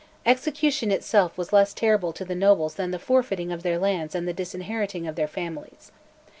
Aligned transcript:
Execution 0.25 0.89
itself 0.91 1.37
was 1.37 1.53
less 1.53 1.75
terrible 1.75 2.11
to 2.11 2.25
the 2.25 2.33
nobles 2.33 2.73
than 2.73 2.89
the 2.89 2.97
forfeiting 2.97 3.51
of 3.51 3.61
their 3.61 3.77
lands 3.77 4.15
and 4.15 4.27
the 4.27 4.33
disinheriting 4.33 5.05
of 5.05 5.15
their 5.15 5.27
families. 5.27 5.91